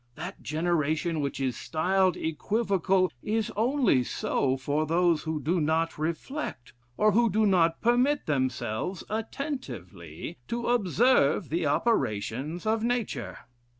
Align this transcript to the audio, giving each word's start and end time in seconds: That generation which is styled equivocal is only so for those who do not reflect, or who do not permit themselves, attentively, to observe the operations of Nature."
That 0.15 0.41
generation 0.41 1.19
which 1.19 1.39
is 1.39 1.55
styled 1.55 2.17
equivocal 2.17 3.11
is 3.21 3.51
only 3.55 4.03
so 4.03 4.57
for 4.57 4.87
those 4.87 5.21
who 5.25 5.39
do 5.39 5.61
not 5.61 5.95
reflect, 5.99 6.73
or 6.97 7.11
who 7.11 7.29
do 7.29 7.45
not 7.45 7.81
permit 7.81 8.25
themselves, 8.25 9.03
attentively, 9.11 10.39
to 10.47 10.69
observe 10.69 11.49
the 11.49 11.67
operations 11.67 12.65
of 12.65 12.83
Nature." 12.83 13.37